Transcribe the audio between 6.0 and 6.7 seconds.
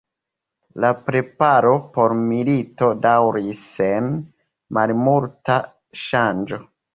ŝanĝo.